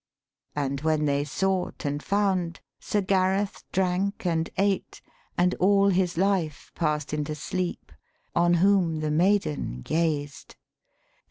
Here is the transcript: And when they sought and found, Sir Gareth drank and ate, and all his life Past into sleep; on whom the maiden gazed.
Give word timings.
And 0.55 0.81
when 0.81 1.05
they 1.05 1.23
sought 1.23 1.85
and 1.85 2.01
found, 2.01 2.59
Sir 2.79 3.01
Gareth 3.01 3.63
drank 3.71 4.25
and 4.25 4.49
ate, 4.57 4.99
and 5.37 5.53
all 5.59 5.89
his 5.89 6.17
life 6.17 6.71
Past 6.73 7.13
into 7.13 7.35
sleep; 7.35 7.91
on 8.33 8.55
whom 8.55 9.01
the 9.01 9.11
maiden 9.11 9.81
gazed. 9.83 10.55